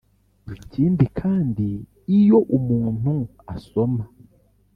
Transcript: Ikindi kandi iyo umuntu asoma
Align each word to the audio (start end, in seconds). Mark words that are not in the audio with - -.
Ikindi 0.55 1.05
kandi 1.19 1.67
iyo 2.19 2.39
umuntu 2.57 3.13
asoma 3.55 4.03